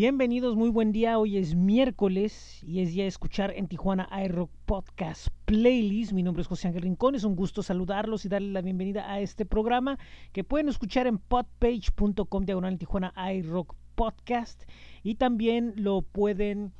[0.00, 1.18] Bienvenidos, muy buen día.
[1.18, 6.12] Hoy es miércoles y es día de escuchar en Tijuana iRock Podcast Playlist.
[6.12, 7.16] Mi nombre es José Ángel Rincón.
[7.16, 9.98] Es un gusto saludarlos y darles la bienvenida a este programa
[10.32, 14.62] que pueden escuchar en podpage.com diagonal Tijuana iRock Podcast
[15.02, 16.72] y también lo pueden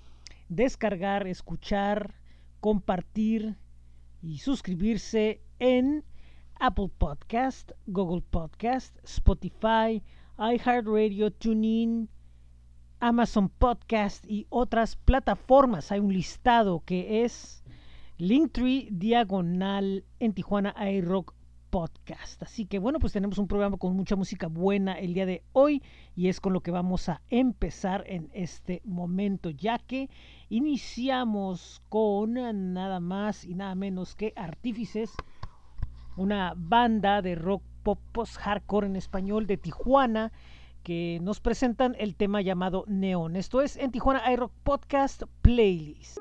[0.48, 2.14] descargar, escuchar,
[2.60, 3.56] compartir
[4.22, 6.04] y suscribirse en
[6.60, 10.04] Apple Podcast, Google Podcast, Spotify,
[10.38, 12.08] iHeartRadio, TuneIn,
[13.00, 15.92] Amazon Podcast y otras plataformas.
[15.92, 17.62] Hay un listado que es
[18.16, 21.34] Linktree Diagonal en Tijuana iRock
[21.70, 22.42] Podcast.
[22.42, 25.82] Así que bueno, pues tenemos un programa con mucha música buena el día de hoy
[26.16, 30.10] y es con lo que vamos a empezar en este momento, ya que
[30.48, 32.34] iniciamos con
[32.72, 35.12] nada más y nada menos que Artífices,
[36.16, 40.32] una banda de rock pop post hardcore en español de Tijuana
[40.88, 43.36] que nos presentan el tema llamado Neon.
[43.36, 46.16] Esto es en Tijuana iRock Podcast Playlist.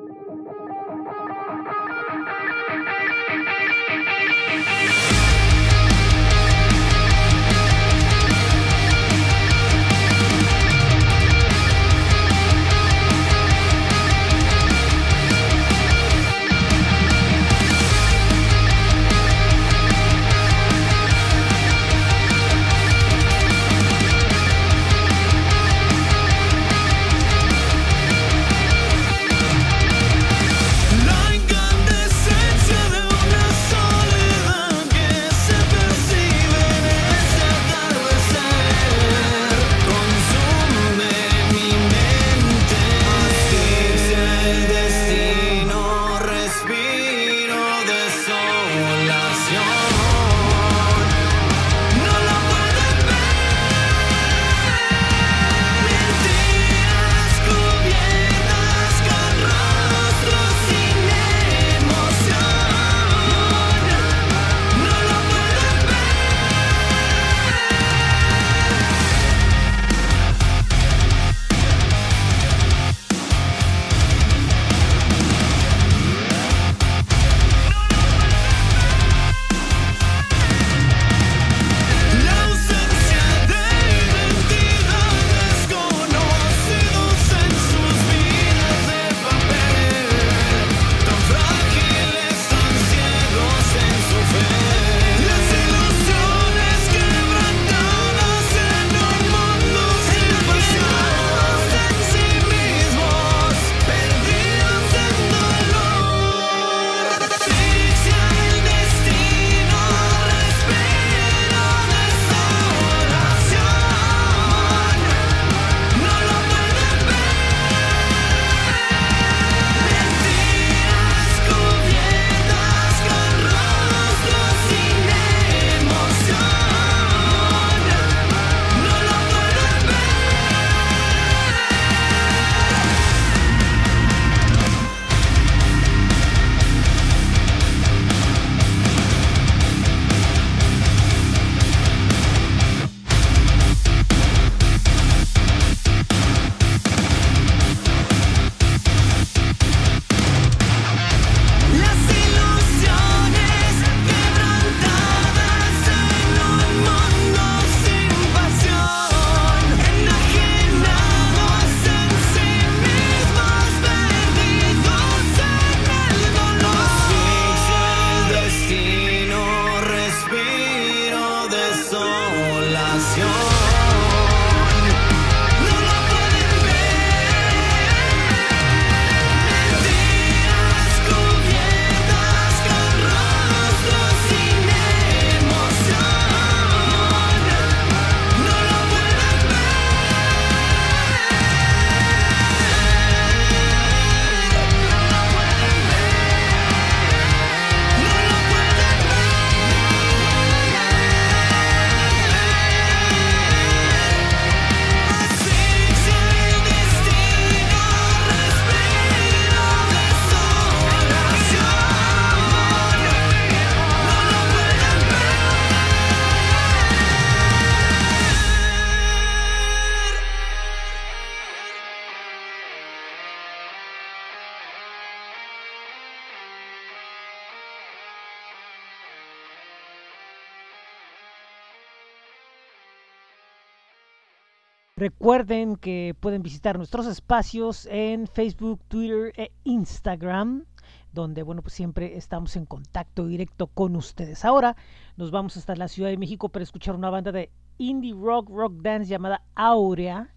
[234.97, 240.65] Recuerden que pueden visitar nuestros espacios en Facebook, Twitter e Instagram,
[241.13, 244.43] donde bueno, pues siempre estamos en contacto directo con ustedes.
[244.43, 244.75] Ahora
[245.15, 248.73] nos vamos hasta la Ciudad de México para escuchar una banda de indie rock, rock
[248.81, 250.33] dance llamada Aurea.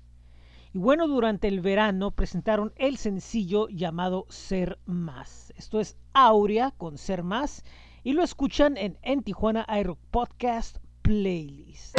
[0.74, 5.54] Y bueno, durante el verano presentaron el sencillo llamado Ser Más.
[5.56, 7.64] Esto es Aurea con Ser Más
[8.04, 11.96] y lo escuchan en En Tijuana iRock Podcast Playlist.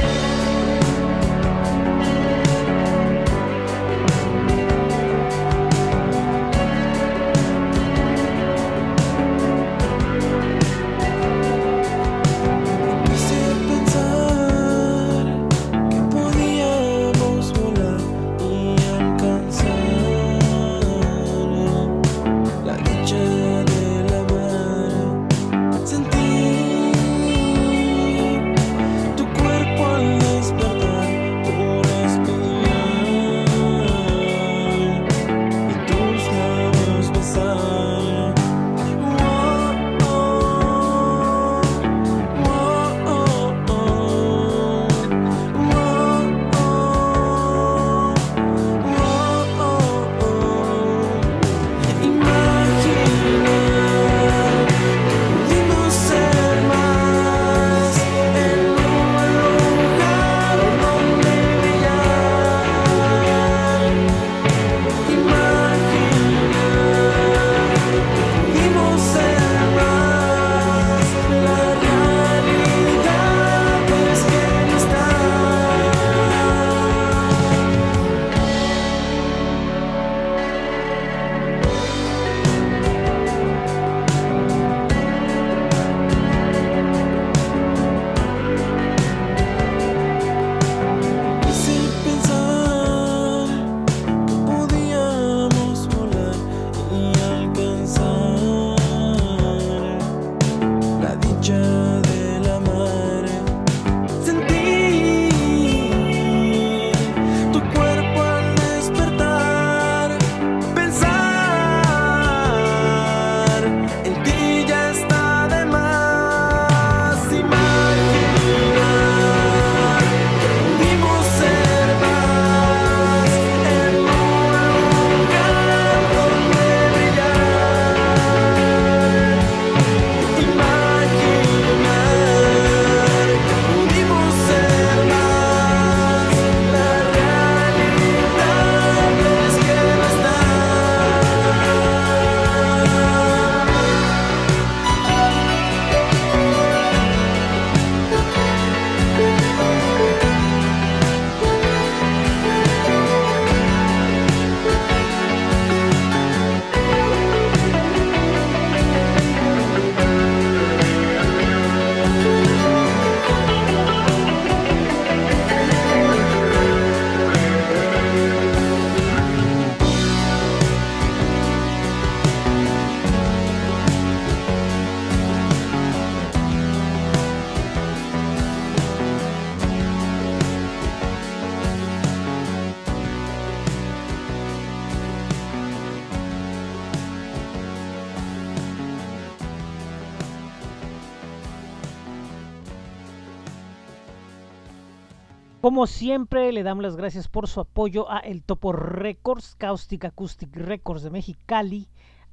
[195.71, 200.53] Como siempre, le damos las gracias por su apoyo a El Topo Records, Caustic Acoustic
[200.53, 201.87] Records de Mexicali,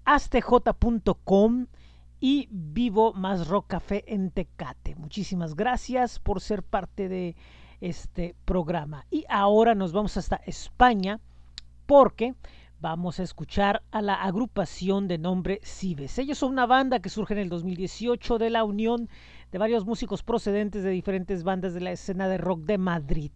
[0.05, 1.67] astj.com
[2.19, 4.97] y Vivo Más Rock Café en Tecate.
[4.97, 7.37] Muchísimas gracias por ser parte de
[7.81, 9.07] este programa.
[9.09, 11.21] Y ahora nos vamos hasta España
[11.87, 12.35] porque
[12.81, 16.19] vamos a escuchar a la agrupación de nombre Cibes.
[16.19, 19.09] Ellos son una banda que surge en el 2018 de la unión
[19.51, 23.31] de varios músicos procedentes de diferentes bandas de la escena de rock de Madrid.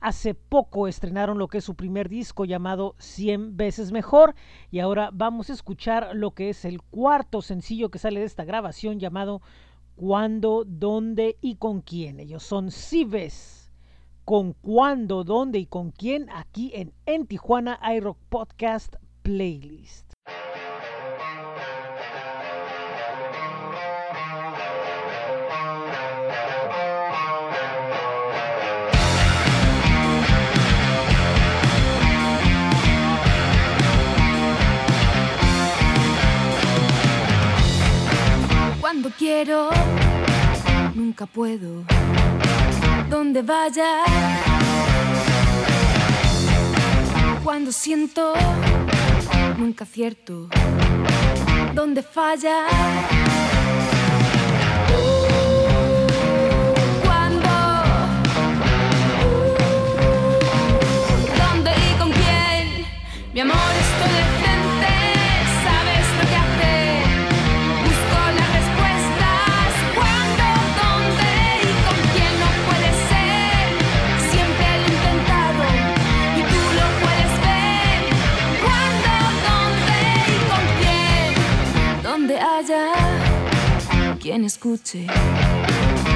[0.00, 4.34] Hace poco estrenaron lo que es su primer disco llamado 100 veces mejor
[4.70, 8.44] y ahora vamos a escuchar lo que es el cuarto sencillo que sale de esta
[8.44, 9.40] grabación llamado
[9.96, 12.20] Cuándo, dónde y con quién.
[12.20, 13.72] Ellos son Cibes.
[14.24, 20.03] Con cuándo, dónde y con quién aquí en En Tijuana iRock Podcast Playlist.
[38.94, 39.70] Cuando quiero,
[40.94, 41.82] nunca puedo.
[43.10, 44.04] Donde vaya,
[47.42, 48.34] Cuando siento,
[49.58, 50.48] nunca acierto.
[51.74, 52.68] ¿Dónde falla?
[84.64, 85.06] Escuche,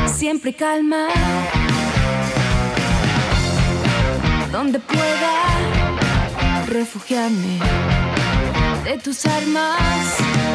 [0.07, 1.09] siempre calma.
[4.51, 7.59] Donde pueda refugiarme
[8.85, 10.48] de tus armas.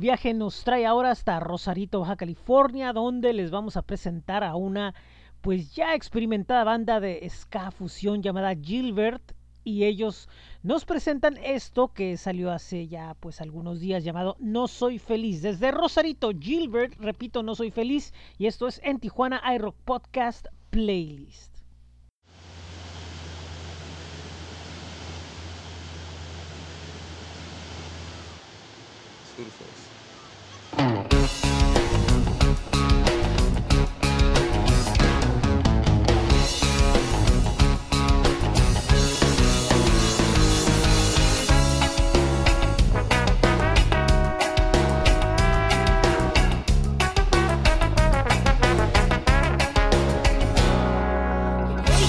[0.00, 4.94] Viaje nos trae ahora hasta Rosarito, Baja California, donde les vamos a presentar a una
[5.40, 10.28] pues ya experimentada banda de ska fusión llamada Gilbert y ellos
[10.62, 15.42] nos presentan esto que salió hace ya pues algunos días llamado No soy feliz.
[15.42, 21.50] Desde Rosarito, Gilbert, repito, No soy feliz y esto es en Tijuana iRock Podcast Playlist.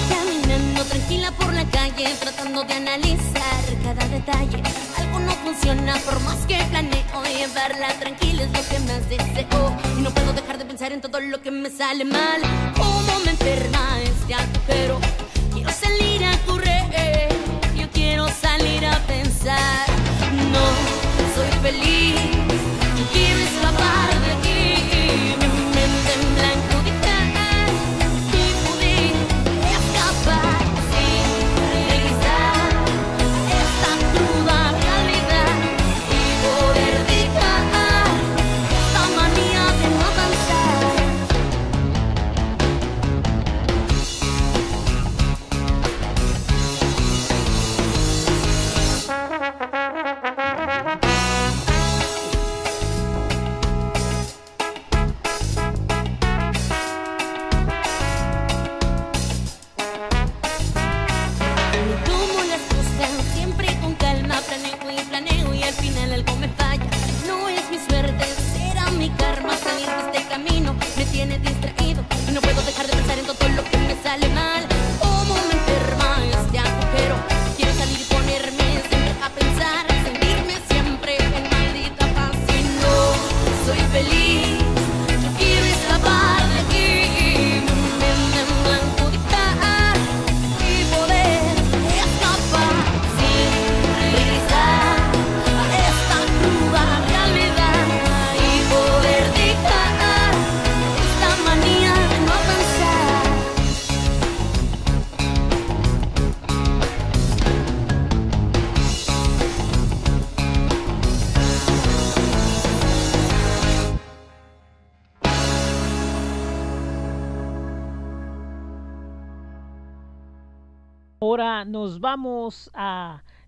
[0.08, 4.81] Caminando tranquila por la calle, tratando de analizar cada detalle.
[5.62, 9.76] Por más que planeo llevarla tranquila, es lo que más deseo.
[9.96, 12.42] Y no puedo dejar de pensar en todo lo que me sale mal.
[12.76, 14.98] Cómo me enferma este agujero.
[15.54, 17.28] Quiero salir a correr,
[17.76, 19.86] yo quiero salir a pensar.
[20.52, 20.64] No
[21.36, 22.16] soy feliz,
[23.12, 24.11] quiero escapar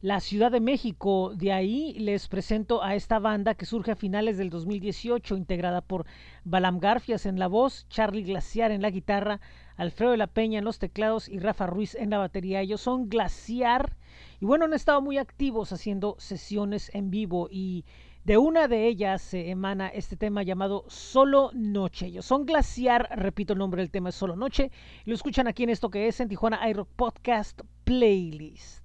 [0.05, 1.33] la Ciudad de México.
[1.35, 6.05] De ahí les presento a esta banda que surge a finales del 2018, integrada por
[6.45, 9.41] Balam Garfias en la voz, Charlie Glaciar en la guitarra,
[9.79, 12.61] Alfredo de la Peña en los teclados y Rafa Ruiz en la batería.
[12.61, 13.97] Ellos son Glaciar
[14.43, 17.87] y bueno, han estado muy activos haciendo sesiones en vivo y
[18.25, 22.09] de una de ellas se emana este tema llamado Solo Noche.
[22.09, 24.71] Ellos son Glaciar, repito el nombre del tema es Solo Noche,
[25.07, 28.85] lo escuchan aquí en esto que es en Tijuana iRock Podcast Playlist.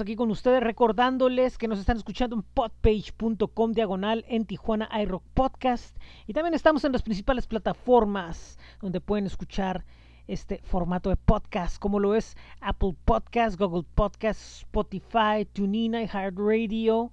[0.00, 5.96] Aquí con ustedes recordándoles que nos están escuchando en podpage.com diagonal en Tijuana iRock Podcast.
[6.26, 9.84] Y también estamos en las principales plataformas donde pueden escuchar
[10.28, 17.10] este formato de podcast como lo es Apple Podcast, Google Podcast, Spotify, TuneIn, iHeartRadio,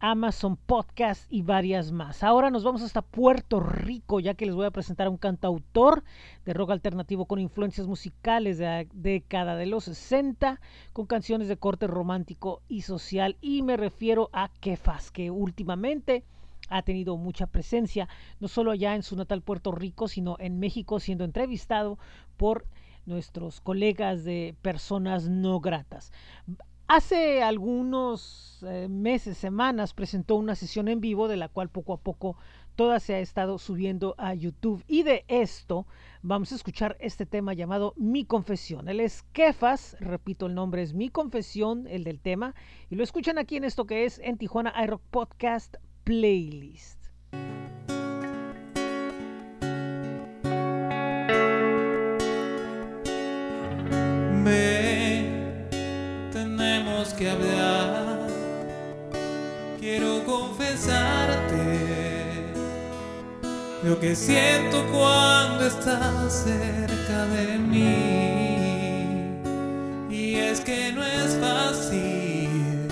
[0.00, 2.22] Amazon Podcast y varias más.
[2.22, 6.04] Ahora nos vamos hasta Puerto Rico, ya que les voy a presentar a un cantautor
[6.44, 10.60] de rock alternativo con influencias musicales de la década de los 60,
[10.92, 13.36] con canciones de corte romántico y social.
[13.40, 16.24] Y me refiero a Kefas, que últimamente
[16.68, 18.08] ha tenido mucha presencia,
[18.40, 21.98] no solo allá en su natal Puerto Rico, sino en México, siendo entrevistado
[22.36, 22.66] por
[23.06, 26.12] nuestros colegas de personas no gratas.
[26.90, 31.98] Hace algunos eh, meses, semanas, presentó una sesión en vivo de la cual poco a
[31.98, 32.38] poco
[32.76, 34.82] toda se ha estado subiendo a YouTube.
[34.88, 35.86] Y de esto
[36.22, 38.88] vamos a escuchar este tema llamado Mi Confesión.
[38.88, 42.54] Él es Kefas, repito, el nombre es Mi Confesión, el del tema.
[42.88, 45.74] Y lo escuchan aquí en esto que es en Tijuana iRock Podcast
[46.04, 47.08] Playlist.
[54.48, 54.77] Tenemos
[59.80, 61.64] Quiero confesarte
[63.82, 69.40] lo que siento cuando estás cerca de mí.
[70.08, 72.86] Y es que no es fácil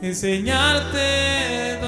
[0.00, 1.80] enseñarte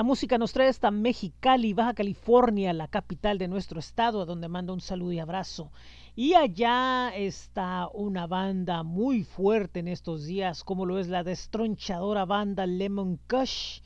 [0.00, 4.48] la música nos trae hasta Mexicali, Baja California, la capital de nuestro estado, a donde
[4.48, 5.72] mando un saludo y abrazo.
[6.16, 12.24] Y allá está una banda muy fuerte en estos días, como lo es la destronchadora
[12.24, 13.80] banda Lemon Kush,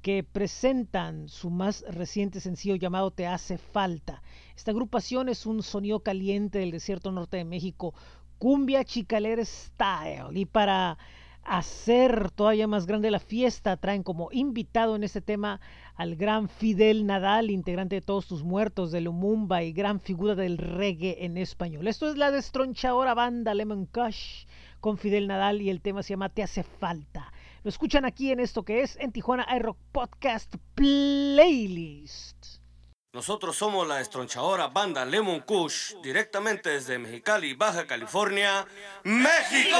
[0.00, 4.20] que presentan su más reciente sencillo llamado Te hace falta.
[4.56, 7.94] Esta agrupación es un sonido caliente del desierto norte de México,
[8.38, 10.36] cumbia chicalera style.
[10.36, 10.98] Y para
[11.44, 13.76] hacer todavía más grande la fiesta.
[13.76, 15.60] Traen como invitado en este tema
[15.94, 20.58] al gran Fidel Nadal, integrante de Todos tus Muertos de Lumumba y gran figura del
[20.58, 21.88] reggae en español.
[21.88, 24.46] Esto es la destronchadora banda Lemon Kush
[24.80, 27.32] con Fidel Nadal y el tema se llama Te hace falta.
[27.62, 32.62] Lo escuchan aquí en esto que es en Tijuana iRock Podcast Playlist.
[33.14, 38.66] Nosotros somos la destronchadora banda Lemon Kush, directamente desde Mexicali, Baja California,
[39.04, 39.76] México.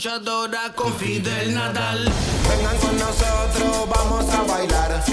[0.00, 2.10] luchadora con Fidel Nadal.
[2.48, 5.04] Vengan con nosotros, vamos a bailar.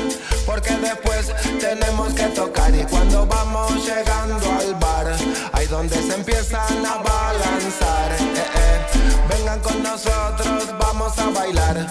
[0.46, 2.74] Porque después tenemos que tocar.
[2.74, 5.14] Y cuando vamos llegando al bar,
[5.52, 8.14] ahí donde se empiezan a balanzar.
[8.14, 8.80] Eh, eh.
[9.28, 11.86] Vengan con nosotros, vamos a bailar.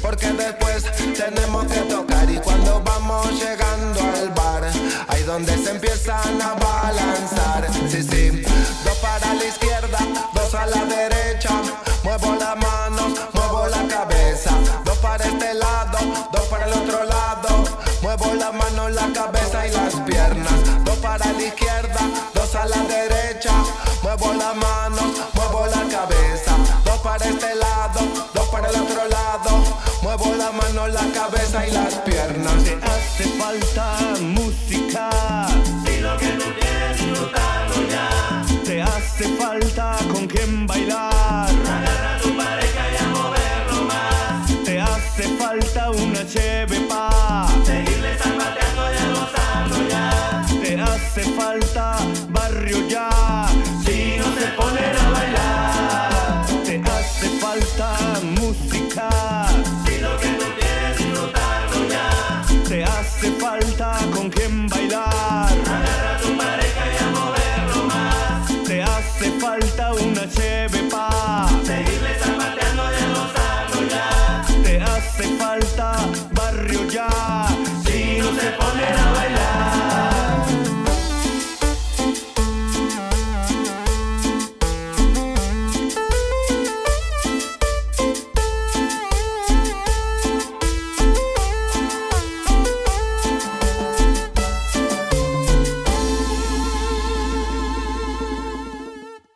[0.00, 0.82] Porque después
[1.16, 2.28] tenemos que tocar.
[2.28, 4.68] Y cuando vamos llegando al bar,
[5.06, 7.68] ahí donde se empiezan a balanzar.
[7.88, 8.42] Sí, sí.
[8.84, 9.98] Dos para la izquierda,
[10.34, 11.81] dos a la derecha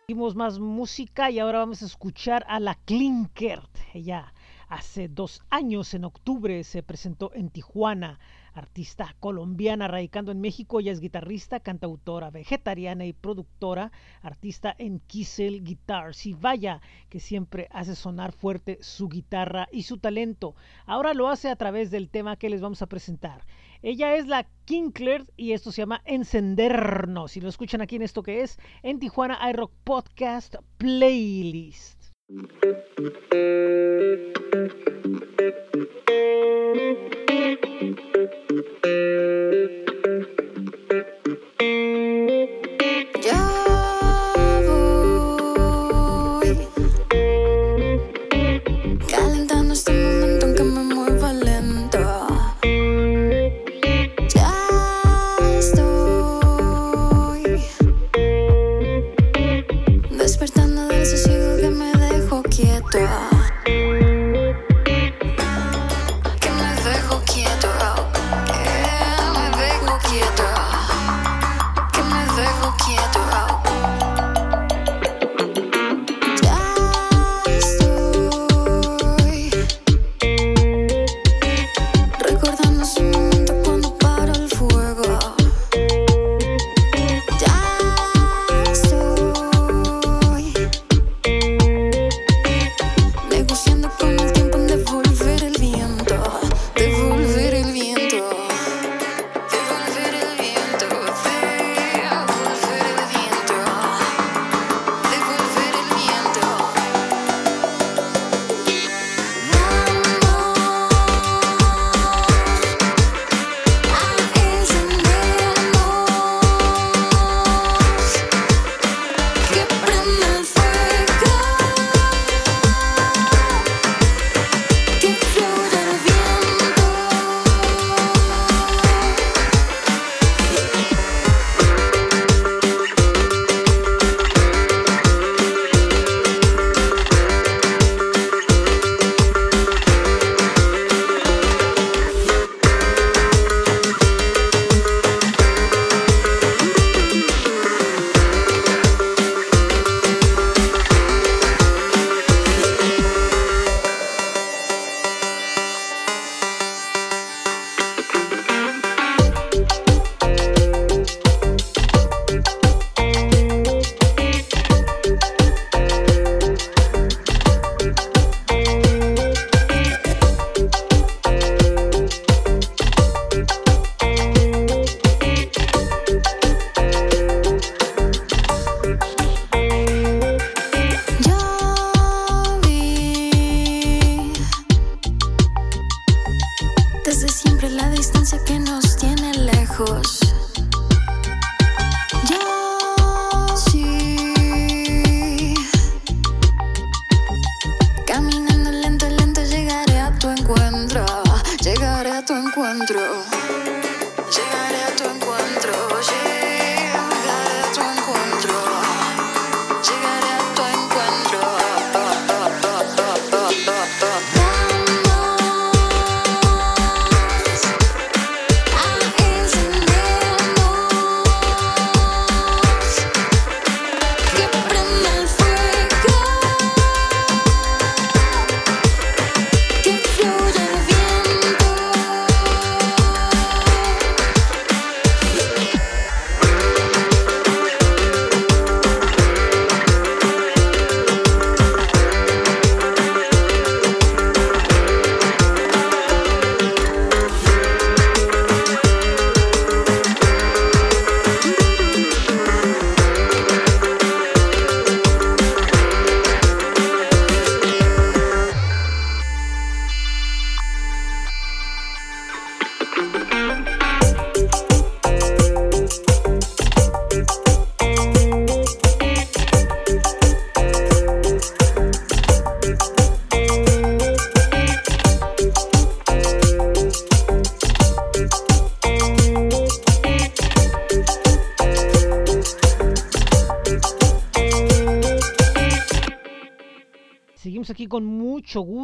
[0.09, 3.77] Seguimos más música y ahora vamos a escuchar a la Klinkert.
[3.93, 4.33] Ella
[4.69, 8.21] hace dos años, en octubre, se presentó en Tijuana.
[8.55, 13.91] Artista colombiana radicando en México, ella es guitarrista, cantautora, vegetariana y productora,
[14.23, 16.25] artista en Kissel Guitars.
[16.27, 20.55] Y vaya que siempre hace sonar fuerte su guitarra y su talento.
[20.87, 23.45] Ahora lo hace a través del tema que les vamos a presentar.
[23.83, 27.33] Ella es la Kinkler y esto se llama Encendernos.
[27.33, 31.97] Si lo escuchan aquí en esto que es en Tijuana iRock Podcast Playlist.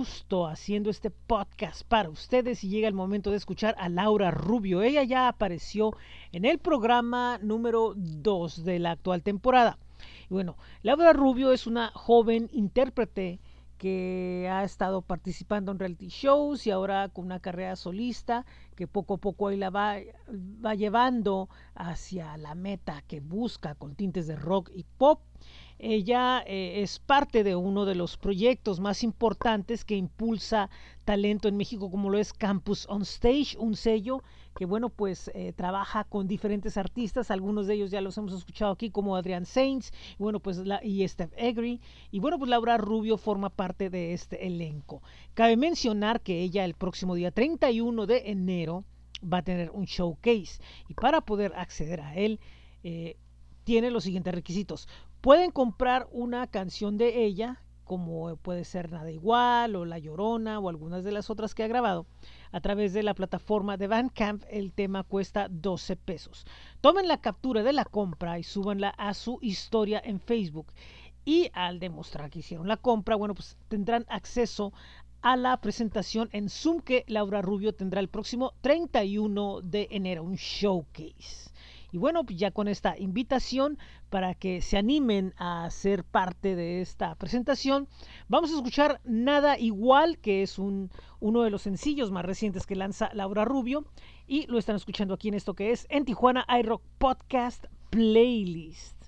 [0.02, 4.82] Haciendo este podcast para ustedes y llega el momento de escuchar a Laura Rubio.
[4.82, 5.92] Ella ya apareció
[6.32, 9.78] en el programa número 2 de la actual temporada.
[10.28, 13.38] Y bueno, Laura Rubio es una joven intérprete
[13.78, 18.44] que ha estado participando en reality shows y ahora con una carrera solista
[18.74, 24.26] que poco a poco ahí la va llevando hacia la meta que busca con tintes
[24.26, 25.20] de rock y pop.
[25.84, 30.70] Ella eh, es parte de uno de los proyectos más importantes que impulsa
[31.04, 34.22] talento en México, como lo es Campus on Stage, un sello
[34.54, 37.32] que, bueno, pues eh, trabaja con diferentes artistas.
[37.32, 40.78] Algunos de ellos ya los hemos escuchado aquí, como Adrián Sainz, y bueno, pues la,
[40.84, 41.80] y Steph Egri.
[42.12, 45.02] Y bueno, pues Laura Rubio forma parte de este elenco.
[45.34, 48.84] Cabe mencionar que ella el próximo día 31 de enero
[49.20, 50.60] va a tener un showcase.
[50.88, 52.38] Y para poder acceder a él,
[52.84, 53.16] eh,
[53.64, 54.86] tiene los siguientes requisitos.
[55.22, 60.68] Pueden comprar una canción de ella, como puede ser Nada Igual o La Llorona o
[60.68, 62.06] algunas de las otras que ha grabado,
[62.50, 64.42] a través de la plataforma de Bandcamp.
[64.50, 66.44] El tema cuesta 12 pesos.
[66.80, 70.72] Tomen la captura de la compra y súbanla a su historia en Facebook.
[71.24, 74.72] Y al demostrar que hicieron la compra, bueno, pues tendrán acceso
[75.20, 80.34] a la presentación en Zoom que Laura Rubio tendrá el próximo 31 de enero, un
[80.34, 81.51] showcase.
[81.92, 83.78] Y bueno, pues ya con esta invitación
[84.08, 87.86] para que se animen a ser parte de esta presentación,
[88.28, 90.90] vamos a escuchar Nada Igual, que es un,
[91.20, 93.84] uno de los sencillos más recientes que lanza Laura Rubio,
[94.26, 99.01] y lo están escuchando aquí en esto que es en Tijuana iRock Podcast Playlist.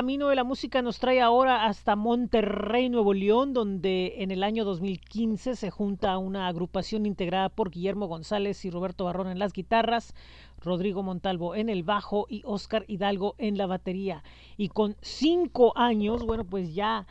[0.00, 4.64] Camino de la música nos trae ahora hasta Monterrey, Nuevo León, donde en el año
[4.64, 10.14] 2015 se junta una agrupación integrada por Guillermo González y Roberto Barrón en las guitarras,
[10.62, 14.24] Rodrigo Montalvo en el bajo y Oscar Hidalgo en la batería.
[14.56, 17.06] Y con cinco años, bueno, pues ya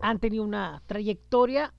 [0.00, 1.72] han tenido una trayectoria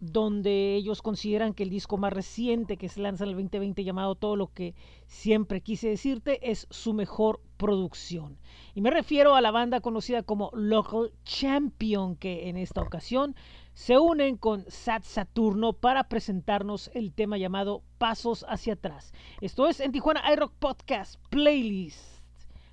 [0.00, 4.14] donde ellos consideran que el disco más reciente que se lanza en el 2020 llamado
[4.14, 4.74] Todo lo que
[5.06, 8.38] siempre quise decirte es su mejor producción.
[8.74, 13.34] Y me refiero a la banda conocida como Local Champion que en esta ocasión
[13.74, 19.12] se unen con Sat Saturno para presentarnos el tema llamado Pasos hacia atrás.
[19.40, 22.22] Esto es en Tijuana iRock Podcast Playlist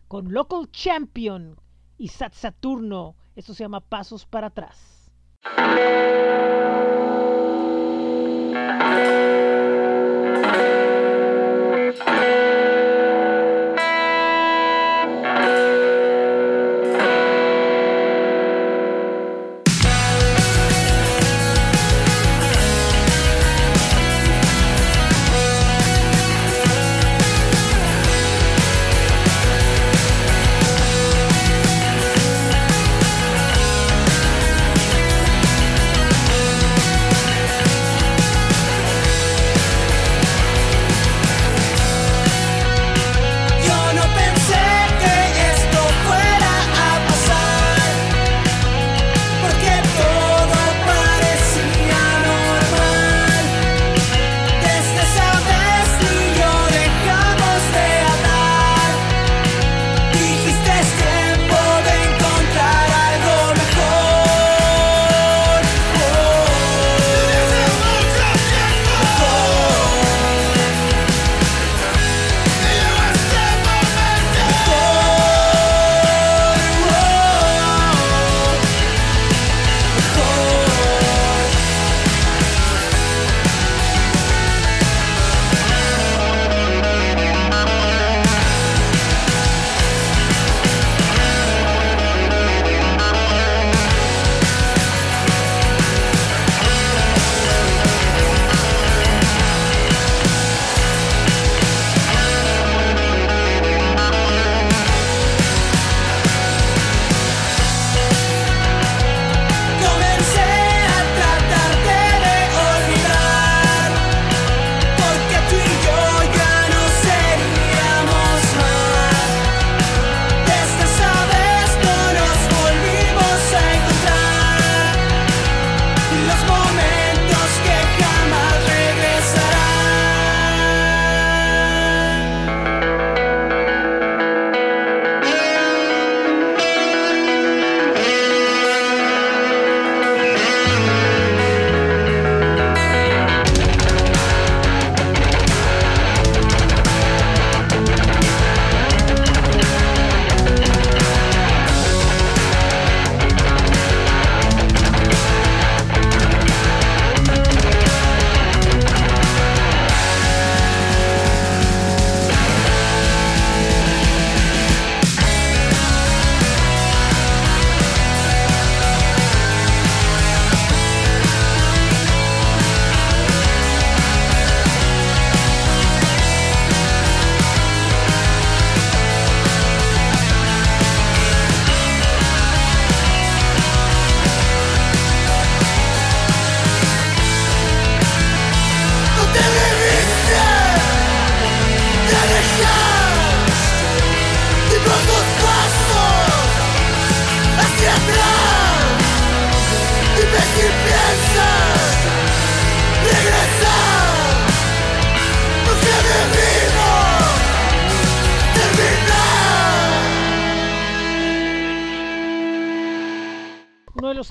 [0.08, 1.58] con Local Champion
[1.98, 3.16] y Sat Saturno.
[3.36, 5.12] Esto se llama Pasos para atrás.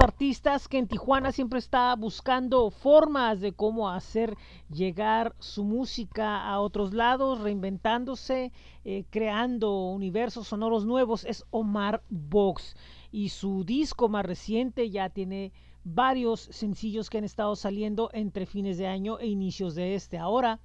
[0.00, 4.36] Artistas que en Tijuana siempre está buscando formas de cómo hacer
[4.70, 8.52] llegar su música a otros lados, reinventándose,
[8.84, 12.76] eh, creando universos sonoros nuevos, es Omar Vox.
[13.10, 15.52] Y su disco más reciente ya tiene
[15.84, 20.18] varios sencillos que han estado saliendo entre fines de año e inicios de este.
[20.18, 20.60] Ahora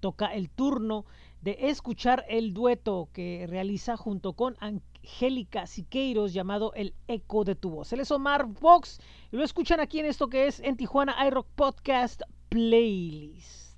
[0.00, 1.04] toca el turno
[1.42, 4.56] de escuchar el dueto que realiza junto con
[5.02, 7.92] Angélica Siqueiros llamado El Eco de tu Voz.
[7.92, 9.00] Él es Omar Vox
[9.32, 13.76] y lo escuchan aquí en esto que es en Tijuana iRock Podcast Playlist.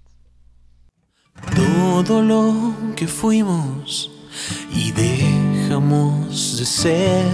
[1.55, 4.11] todo lo que fuimos
[4.75, 5.43] y deja
[5.73, 7.33] acabamos de ser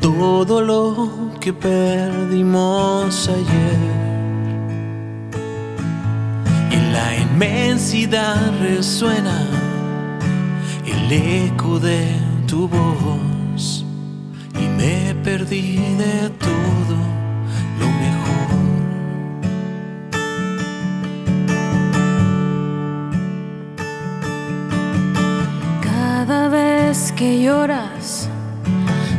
[0.00, 3.78] todo lo que perdimos ayer.
[6.70, 9.48] En la inmensidad resuena
[10.86, 13.84] el eco de tu voz
[14.54, 16.98] y me perdí de todo
[17.80, 18.48] lo mejor.
[25.80, 28.28] Cada vez que lloras,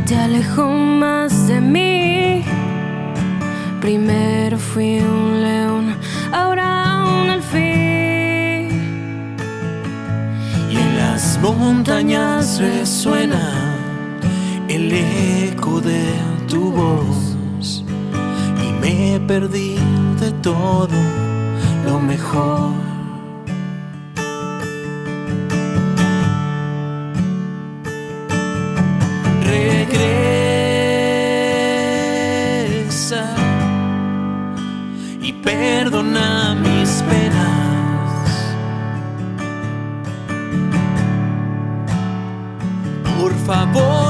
[0.06, 2.44] te alejo más de mí.
[3.82, 5.96] Primero fui un león,
[6.32, 6.77] ahora
[11.42, 13.76] montañas resuena
[14.68, 16.04] el eco de
[16.48, 17.84] tu voz
[18.64, 19.78] y me perdí
[20.20, 20.88] de todo
[21.86, 22.72] lo mejor.
[33.08, 33.24] Regresa
[35.22, 36.47] y perdona
[43.78, 44.07] Por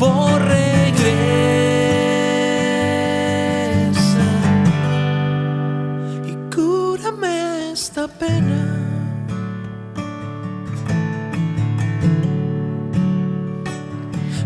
[0.00, 1.10] Favor regresa
[6.26, 8.64] y cúrame esta pena.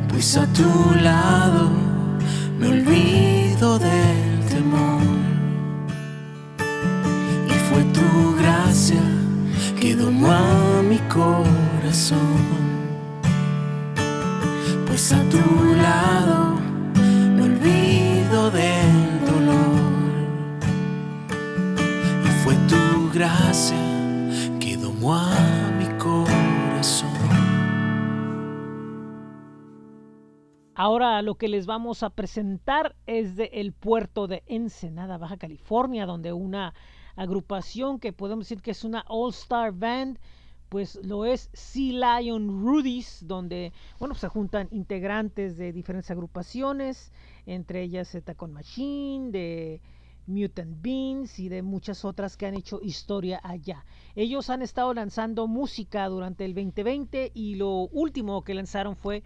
[0.08, 0.68] Pues a tu
[1.00, 1.70] lado
[2.58, 5.02] me olvido del temor.
[7.46, 9.04] Y fue tu gracia
[9.80, 12.63] que domó a mi corazón
[15.12, 15.36] a tu
[15.74, 16.54] lado
[17.36, 20.14] me olvido del dolor.
[22.24, 23.76] Y fue tu gracia
[24.58, 27.10] que domó a mi corazón.
[30.74, 36.06] Ahora lo que les vamos a presentar es de el puerto de Ensenada, Baja California,
[36.06, 36.72] donde una
[37.14, 40.18] agrupación que podemos decir que es una all-star band,
[40.68, 47.12] pues lo es Sea Lion Rudies, donde bueno, se juntan integrantes de diferentes agrupaciones,
[47.46, 49.80] entre ellas Con Machine, de
[50.26, 53.84] Mutant Beans y de muchas otras que han hecho historia allá.
[54.14, 59.22] Ellos han estado lanzando música durante el 2020 y lo último que lanzaron fue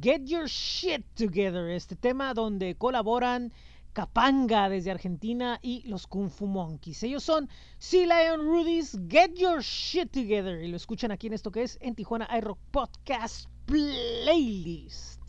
[0.00, 3.52] Get Your Shit Together, este tema donde colaboran
[3.94, 7.02] Capanga desde Argentina y los Kung Fu Monkeys.
[7.04, 11.52] Ellos son Sea Lion Rudies, Get Your Shit Together y lo escuchan aquí en esto
[11.52, 15.22] que es en Tijuana iRock Podcast Playlist.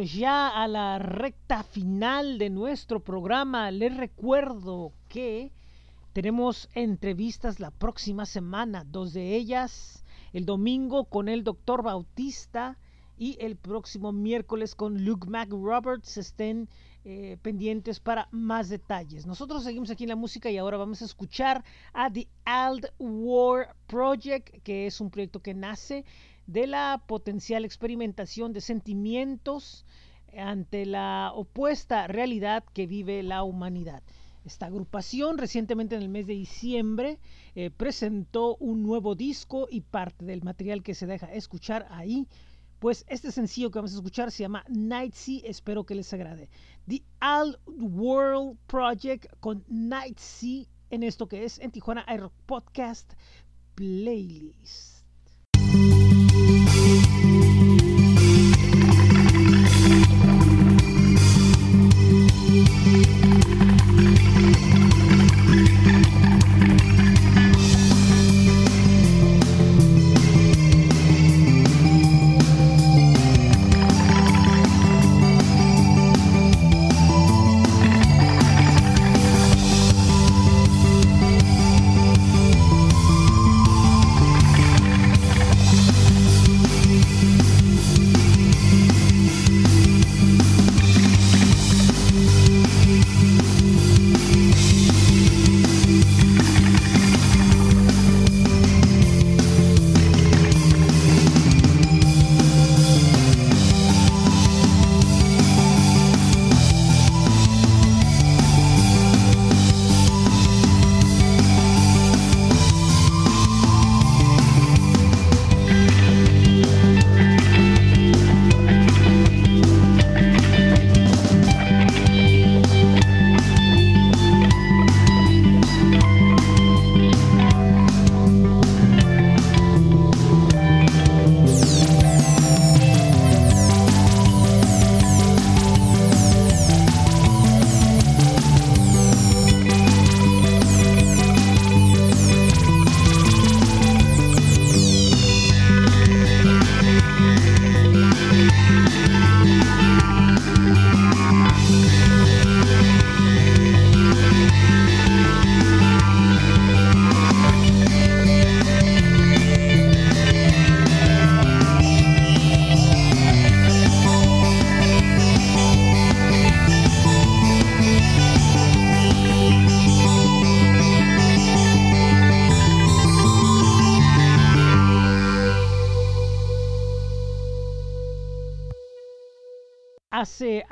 [0.00, 3.70] Ya a la recta final de nuestro programa.
[3.70, 5.52] Les recuerdo que
[6.12, 12.76] tenemos entrevistas la próxima semana, dos de ellas el domingo con el doctor Bautista
[13.16, 16.16] y el próximo miércoles con Luke McRoberts.
[16.16, 16.68] Estén
[17.04, 19.26] eh, pendientes para más detalles.
[19.26, 23.76] Nosotros seguimos aquí en la música y ahora vamos a escuchar a The Alt War
[23.86, 26.04] Project, que es un proyecto que nace
[26.46, 29.84] de la potencial experimentación de sentimientos
[30.36, 34.02] ante la opuesta realidad que vive la humanidad.
[34.44, 37.18] Esta agrupación recientemente en el mes de diciembre
[37.54, 42.28] eh, presentó un nuevo disco y parte del material que se deja escuchar ahí,
[42.78, 46.50] pues este sencillo que vamos a escuchar se llama Night Sea, espero que les agrade.
[46.86, 53.14] The All World Project con Night Sea en esto que es en Tijuana iRock Podcast
[53.74, 54.93] Playlist.
[56.46, 56.68] Thank
[62.86, 63.03] you.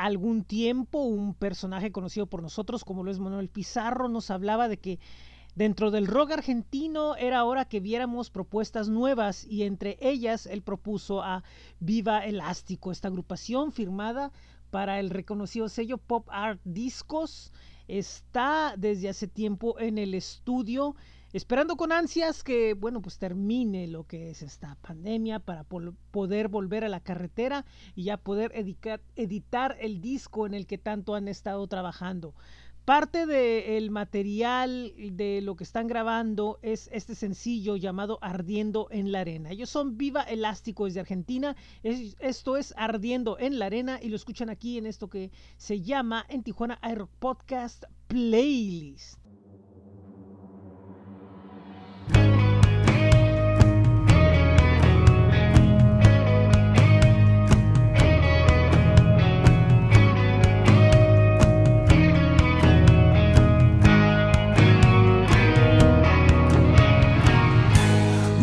[0.03, 4.79] Algún tiempo un personaje conocido por nosotros como lo es Manuel Pizarro nos hablaba de
[4.79, 4.99] que
[5.55, 11.23] dentro del rock argentino era hora que viéramos propuestas nuevas y entre ellas él propuso
[11.23, 11.45] a
[11.79, 14.33] Viva Elástico, esta agrupación firmada
[14.71, 17.53] para el reconocido sello Pop Art Discos.
[17.87, 20.97] Está desde hace tiempo en el estudio
[21.33, 26.85] esperando con ansias que, bueno, pues termine lo que es esta pandemia para poder volver
[26.85, 27.65] a la carretera
[27.95, 32.35] y ya poder editar, el disco en el que tanto han estado trabajando.
[32.85, 39.21] Parte del material de lo que están grabando es este sencillo llamado Ardiendo en la
[39.21, 39.53] Arena.
[39.53, 41.55] Ellos son Viva Elástico desde Argentina.
[41.85, 45.81] Es- esto es Ardiendo en la Arena y lo escuchan aquí en esto que se
[45.81, 49.22] llama en Tijuana Air Podcast Playlist.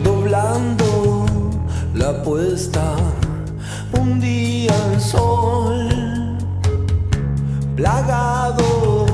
[0.04, 1.26] Doblando
[1.94, 2.96] la puesta,
[4.00, 6.38] un día el sol,
[7.76, 9.06] plagado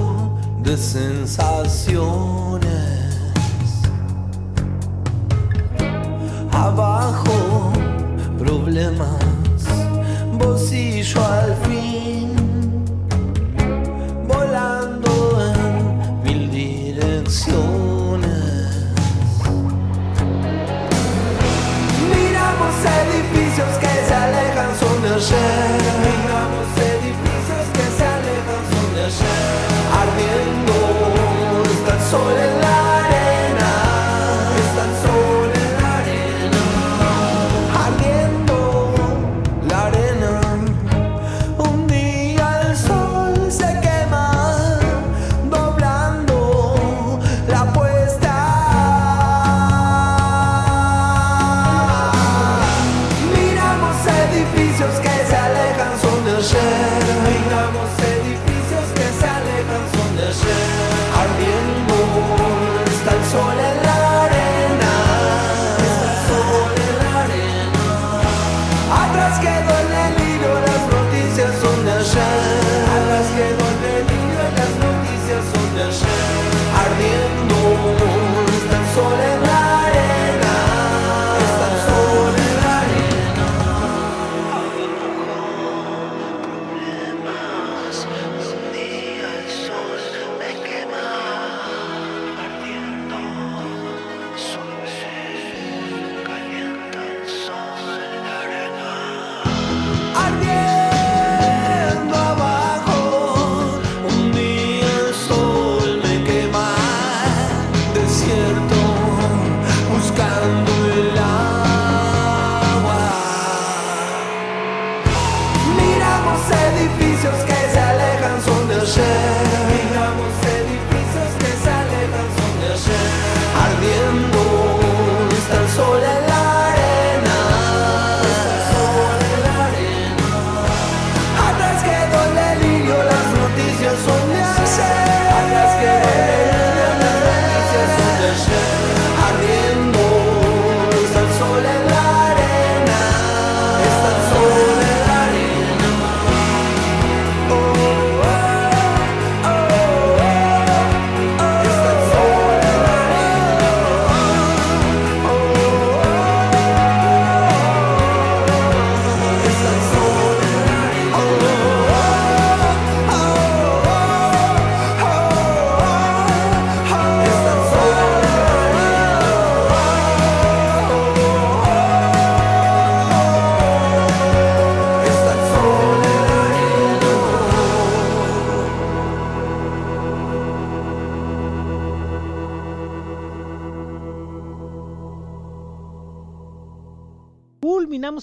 [0.64, 2.95] de sensaciones.
[6.66, 7.72] Abajo,
[8.40, 9.22] problemas,
[10.34, 12.34] bolsillo al fin,
[14.28, 15.12] volando
[15.46, 17.46] en mil direcciones.
[22.10, 26.55] Miramos edificios que se alejan son de ayer.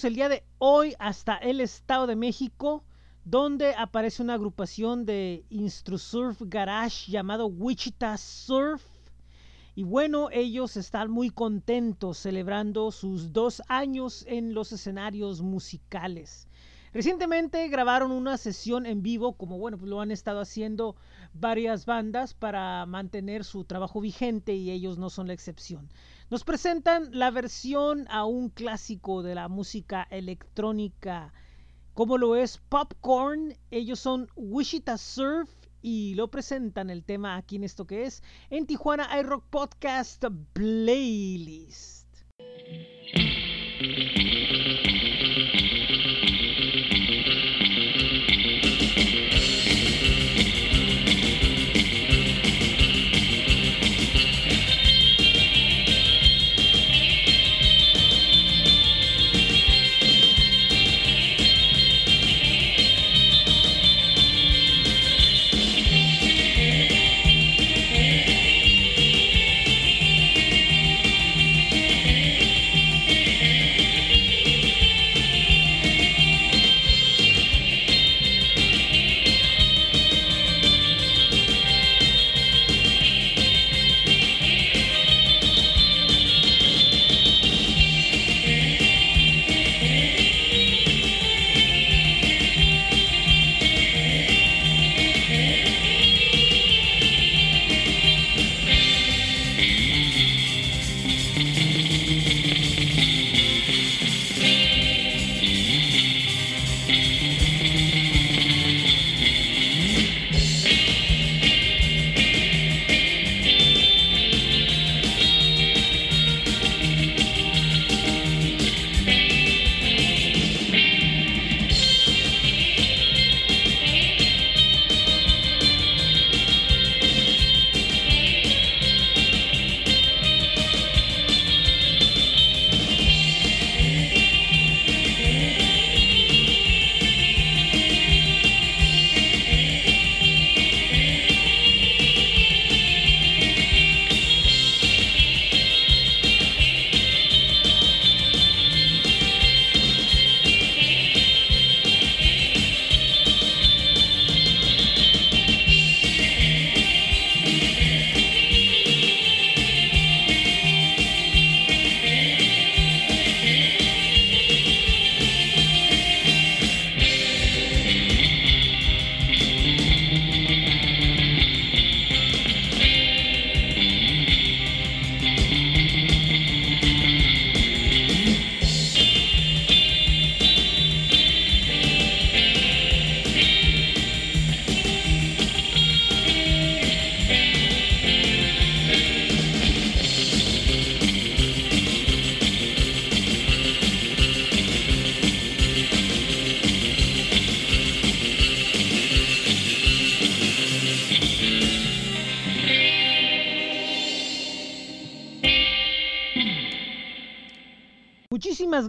[0.05, 2.83] El día de hoy hasta el Estado de México,
[3.25, 8.83] donde aparece una agrupación de Instrusurf Garage llamado Wichita Surf.
[9.77, 16.49] Y bueno, ellos están muy contentos celebrando sus dos años en los escenarios musicales.
[16.93, 20.97] Recientemente grabaron una sesión en vivo, como bueno, pues lo han estado haciendo
[21.33, 25.89] varias bandas para mantener su trabajo vigente y ellos no son la excepción.
[26.33, 31.35] Nos presentan la versión a un clásico de la música electrónica,
[31.93, 33.55] como lo es Popcorn.
[33.71, 35.51] Ellos son Wichita Surf
[35.83, 40.25] y lo presentan el tema aquí en esto que es en Tijuana iRock Podcast
[40.55, 42.09] Playlist.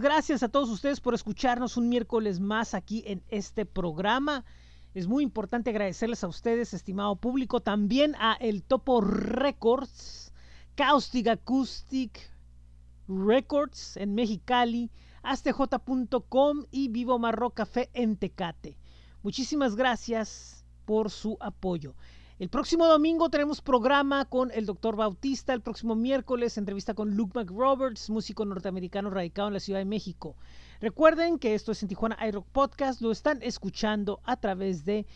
[0.04, 4.44] Gracias a todos ustedes por escucharnos un miércoles más aquí en este programa.
[4.92, 10.30] Es muy importante agradecerles a ustedes, estimado público, también a El Topo Records,
[10.74, 12.20] Caustic Acoustic
[13.08, 14.90] Records en Mexicali,
[15.22, 18.76] astj.com y Vivo Marro Café en Tecate.
[19.22, 21.94] Muchísimas gracias por su apoyo.
[22.40, 25.54] El próximo domingo tenemos programa con el doctor Bautista.
[25.54, 30.34] El próximo miércoles entrevista con Luke McRoberts, músico norteamericano radicado en la Ciudad de México.
[30.80, 33.00] Recuerden que esto es en Tijuana iRock Podcast.
[33.00, 35.06] Lo están escuchando a través de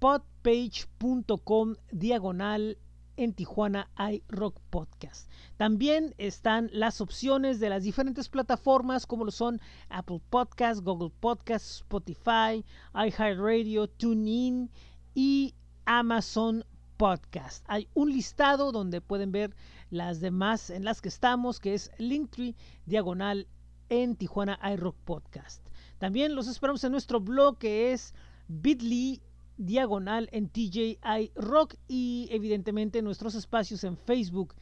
[0.00, 2.76] podpage.com diagonal
[3.16, 5.30] en Tijuana iRock Podcast.
[5.56, 11.64] También están las opciones de las diferentes plataformas como lo son Apple Podcast, Google Podcast,
[11.76, 14.70] Spotify, iHeartRadio, TuneIn
[15.14, 15.54] y
[15.86, 16.64] Amazon
[16.96, 17.64] Podcast.
[17.68, 19.54] Hay un listado donde pueden ver
[19.90, 23.48] las demás en las que estamos, que es Linktree diagonal
[23.88, 25.66] en Tijuana iRock Podcast.
[25.98, 28.14] También los esperamos en nuestro blog que es
[28.48, 29.22] bit.ly
[29.56, 30.98] diagonal en TJI
[31.34, 34.54] Rock y evidentemente nuestros espacios en Facebook,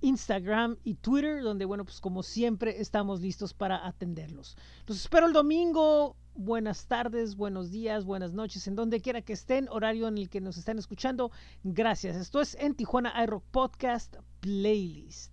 [0.00, 4.56] Instagram y Twitter, donde bueno, pues como siempre estamos listos para atenderlos.
[4.86, 6.16] Los espero el domingo.
[6.34, 10.40] Buenas tardes, buenos días, buenas noches, en donde quiera que estén, horario en el que
[10.40, 11.32] nos están escuchando.
[11.64, 12.16] Gracias.
[12.16, 15.32] Esto es en Tijuana iRock Podcast Playlist.